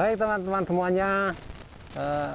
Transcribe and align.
Baik 0.00 0.16
teman-teman 0.16 0.64
semuanya, 0.64 1.36
eh, 1.92 2.32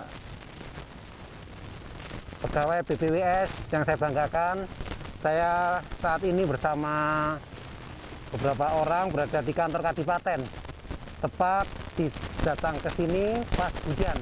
pegawai 2.45 2.85
BPWS 2.85 3.73
yang 3.73 3.81
saya 3.81 3.97
banggakan, 3.97 4.69
saya 5.17 5.81
saat 5.97 6.21
ini 6.29 6.45
bersama 6.45 6.93
beberapa 8.29 8.69
orang 8.69 9.09
berada 9.09 9.41
di 9.41 9.49
kantor 9.49 9.81
Kadipaten, 9.81 10.45
tepat 11.25 11.65
di, 11.97 12.05
datang 12.45 12.77
ke 12.77 12.89
sini 12.93 13.41
pas 13.57 13.73
hujan. 13.89 14.17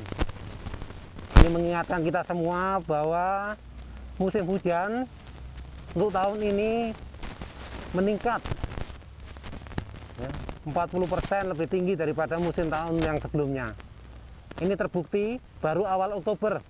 Ini 1.43 1.49
mengingatkan 1.51 1.99
kita 1.99 2.23
semua 2.23 2.79
bahwa 2.79 3.59
musim 4.23 4.47
hujan 4.47 5.03
untuk 5.91 6.15
tahun 6.15 6.39
ini 6.47 6.95
meningkat 7.91 8.39
40% 10.63 11.51
lebih 11.51 11.67
tinggi 11.67 11.93
daripada 11.99 12.39
musim 12.39 12.71
tahun 12.71 12.95
yang 13.03 13.17
sebelumnya. 13.19 13.75
Ini 14.63 14.73
terbukti 14.79 15.41
baru 15.59 15.83
awal 15.83 16.15
Oktober. 16.15 16.63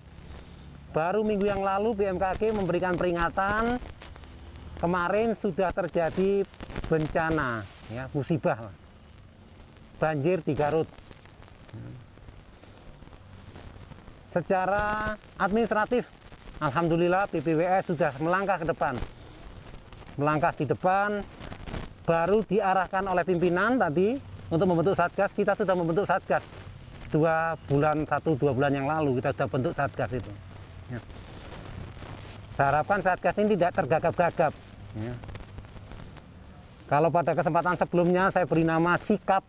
Baru 0.94 1.26
minggu 1.26 1.46
yang 1.50 1.62
lalu 1.62 1.98
BMKG 1.98 2.54
memberikan 2.54 2.94
peringatan 2.94 3.78
kemarin 4.78 5.34
sudah 5.38 5.74
terjadi 5.74 6.46
bencana 6.90 7.66
ya, 7.90 8.10
musibah 8.14 8.70
banjir 9.98 10.42
di 10.46 10.54
Garut. 10.54 10.90
Secara 14.34 15.14
administratif, 15.38 16.10
Alhamdulillah 16.58 17.30
BPWS 17.30 17.94
sudah 17.94 18.12
melangkah 18.18 18.58
ke 18.58 18.66
depan. 18.66 18.98
Melangkah 20.18 20.54
di 20.58 20.66
depan, 20.66 21.22
baru 22.04 22.44
diarahkan 22.44 23.08
oleh 23.08 23.24
pimpinan 23.24 23.80
tadi 23.80 24.20
untuk 24.52 24.68
membentuk 24.68 24.94
satgas. 24.94 25.32
Kita 25.32 25.56
sudah 25.56 25.74
membentuk 25.74 26.06
satgas 26.06 26.44
dua 27.10 27.56
bulan 27.66 28.04
satu 28.04 28.36
dua 28.36 28.52
bulan 28.52 28.72
yang 28.76 28.86
lalu. 28.86 29.24
Kita 29.24 29.32
sudah 29.34 29.48
bentuk 29.50 29.74
satgas 29.74 30.12
itu. 30.14 30.32
Ya. 30.92 31.00
saya 32.54 32.70
harapkan 32.70 33.02
satgas 33.02 33.34
ini 33.42 33.58
tidak 33.58 33.72
tergagap-gagap. 33.74 34.54
Ya. 34.94 35.16
kalau 36.86 37.10
pada 37.10 37.34
kesempatan 37.34 37.74
sebelumnya 37.82 38.30
saya 38.30 38.46
beri 38.46 38.68
nama 38.68 39.00
sikap. 39.00 39.42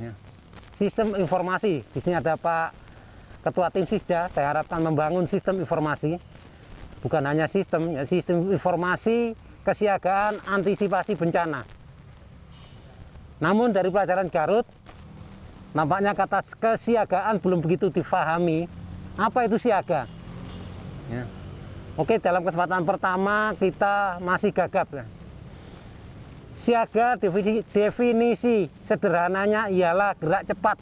Ya. 0.00 0.16
sistem 0.80 1.14
informasi. 1.14 1.84
Di 1.92 2.00
sini 2.00 2.16
ada 2.16 2.34
Pak 2.40 2.72
Ketua 3.44 3.68
Tim 3.68 3.84
Sisda. 3.84 4.32
Saya 4.32 4.56
harapkan 4.56 4.80
membangun 4.80 5.28
sistem 5.28 5.60
informasi. 5.60 6.16
Bukan 7.00 7.22
hanya 7.24 7.48
sistem 7.48 7.96
ya, 7.96 8.04
sistem 8.04 8.52
informasi 8.52 9.32
kesiagaan 9.64 10.40
antisipasi 10.48 11.16
bencana 11.16 11.79
namun 13.40 13.72
dari 13.72 13.88
pelajaran 13.88 14.28
Garut, 14.28 14.68
nampaknya 15.72 16.12
kata 16.12 16.44
kesiagaan 16.60 17.40
belum 17.40 17.64
begitu 17.64 17.88
difahami. 17.88 18.68
Apa 19.16 19.48
itu 19.48 19.56
siaga? 19.56 20.04
Ya. 21.08 21.24
Oke, 21.96 22.20
dalam 22.20 22.44
kesempatan 22.44 22.84
pertama 22.84 23.56
kita 23.56 24.20
masih 24.20 24.52
gagap. 24.52 24.88
Siaga 26.52 27.16
definisi, 27.16 27.64
definisi 27.72 28.56
sederhananya 28.84 29.72
ialah 29.72 30.12
gerak 30.20 30.44
cepat. 30.44 30.76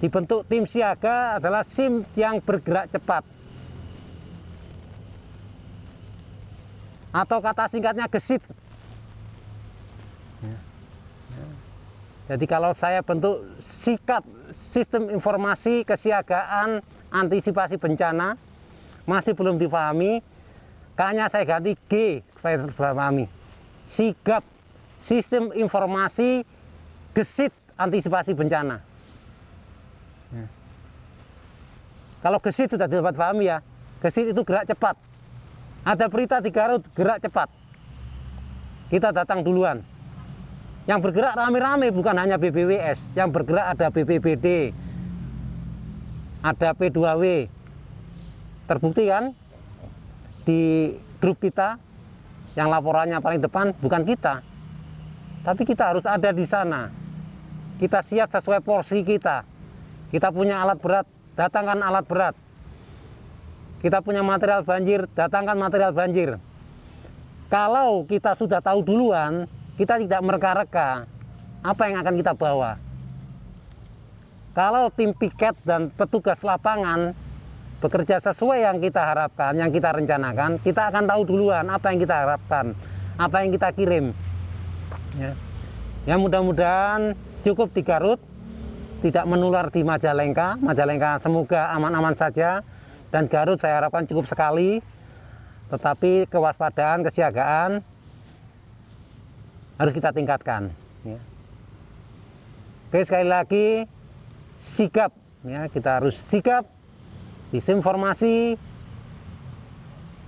Dibentuk 0.00 0.48
tim 0.48 0.64
siaga 0.64 1.36
adalah 1.36 1.60
SIM 1.64 2.04
yang 2.16 2.40
bergerak 2.40 2.88
cepat. 2.92 3.24
Atau 7.14 7.38
kata 7.44 7.68
singkatnya 7.70 8.08
gesit. 8.08 8.42
Jadi 12.24 12.44
kalau 12.48 12.72
saya 12.72 13.04
bentuk 13.04 13.44
sikap 13.60 14.24
sistem 14.48 15.12
informasi 15.12 15.84
kesiagaan 15.84 16.80
antisipasi 17.12 17.76
bencana 17.76 18.40
masih 19.04 19.36
belum 19.36 19.60
dipahami, 19.60 20.24
kayaknya 20.96 21.28
saya 21.28 21.44
ganti 21.44 21.76
G 21.84 22.24
supaya 22.32 22.64
dipahami. 22.64 23.28
Sikap 23.84 24.40
sistem 24.96 25.52
informasi 25.52 26.48
gesit 27.12 27.52
antisipasi 27.76 28.32
bencana. 28.32 28.80
Ya. 30.32 30.48
Kalau 32.24 32.40
gesit 32.40 32.72
sudah 32.72 32.88
dapat 32.88 33.12
paham 33.12 33.44
ya, 33.44 33.60
gesit 34.00 34.32
itu 34.32 34.40
gerak 34.48 34.64
cepat. 34.64 34.96
Ada 35.84 36.08
berita 36.08 36.40
di 36.40 36.48
Garut 36.48 36.80
gerak 36.96 37.20
cepat. 37.20 37.52
Kita 38.88 39.12
datang 39.12 39.44
duluan 39.44 39.84
yang 40.84 41.00
bergerak 41.00 41.32
rame-rame 41.32 41.88
bukan 41.88 42.12
hanya 42.12 42.36
BBWS, 42.36 43.16
yang 43.16 43.32
bergerak 43.32 43.72
ada 43.72 43.88
BPBD, 43.88 44.76
ada 46.44 46.76
P2W. 46.76 47.48
Terbukti 48.64 49.04
kan 49.08 49.32
di 50.44 50.92
grup 51.20 51.40
kita 51.40 51.80
yang 52.52 52.68
laporannya 52.68 53.16
paling 53.20 53.40
depan 53.40 53.72
bukan 53.80 54.04
kita. 54.04 54.44
Tapi 55.44 55.62
kita 55.64 55.92
harus 55.92 56.04
ada 56.04 56.32
di 56.32 56.44
sana. 56.44 56.88
Kita 57.80 58.00
siap 58.00 58.32
sesuai 58.32 58.64
porsi 58.64 59.04
kita. 59.04 59.44
Kita 60.08 60.32
punya 60.32 60.60
alat 60.64 60.80
berat, 60.80 61.04
datangkan 61.36 61.80
alat 61.80 62.04
berat. 62.04 62.36
Kita 63.84 64.00
punya 64.00 64.24
material 64.24 64.64
banjir, 64.64 65.04
datangkan 65.12 65.56
material 65.60 65.92
banjir. 65.92 66.40
Kalau 67.52 68.08
kita 68.08 68.32
sudah 68.32 68.64
tahu 68.64 68.80
duluan, 68.80 69.44
kita 69.74 69.98
tidak 69.98 70.20
mereka-reka 70.22 71.06
apa 71.64 71.82
yang 71.90 71.98
akan 72.04 72.14
kita 72.20 72.32
bawa. 72.36 72.78
Kalau 74.54 74.86
tim 74.94 75.10
piket 75.10 75.58
dan 75.66 75.90
petugas 75.90 76.38
lapangan 76.46 77.10
bekerja 77.82 78.22
sesuai 78.22 78.62
yang 78.62 78.78
kita 78.78 79.02
harapkan, 79.02 79.58
yang 79.58 79.68
kita 79.74 79.90
rencanakan, 79.90 80.62
kita 80.62 80.94
akan 80.94 81.04
tahu 81.10 81.22
duluan 81.26 81.66
apa 81.66 81.90
yang 81.90 81.98
kita 81.98 82.14
harapkan, 82.22 82.70
apa 83.18 83.36
yang 83.42 83.50
kita 83.50 83.74
kirim. 83.74 84.14
Ya, 85.18 85.34
ya 86.06 86.14
mudah-mudahan 86.14 87.18
cukup 87.42 87.74
di 87.74 87.82
Garut, 87.82 88.22
tidak 89.02 89.26
menular 89.26 89.74
di 89.74 89.82
Majalengka. 89.82 90.54
Majalengka 90.62 91.18
semoga 91.18 91.74
aman-aman 91.74 92.14
saja, 92.14 92.62
dan 93.10 93.26
Garut 93.26 93.58
saya 93.58 93.82
harapkan 93.82 94.06
cukup 94.06 94.30
sekali. 94.30 94.78
Tetapi 95.66 96.30
kewaspadaan, 96.30 97.02
kesiagaan 97.02 97.82
harus 99.78 99.92
kita 99.94 100.10
tingkatkan. 100.14 100.70
Ya. 101.02 101.18
Oke 102.90 103.02
sekali 103.02 103.26
lagi 103.26 103.66
sikap 104.58 105.10
ya 105.42 105.66
kita 105.66 106.00
harus 106.00 106.14
sikap 106.14 106.62
disinformasi 107.50 108.54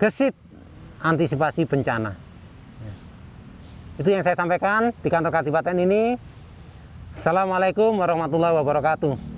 gesit 0.02 0.34
antisipasi 1.00 1.62
bencana. 1.64 2.18
Ya. 2.82 2.92
Itu 4.02 4.08
yang 4.10 4.26
saya 4.26 4.34
sampaikan 4.34 4.90
di 5.00 5.08
kantor 5.08 5.30
Kadipaten 5.30 5.78
ini. 5.78 6.18
Assalamualaikum 7.16 7.96
warahmatullahi 7.96 8.54
wabarakatuh. 8.60 9.35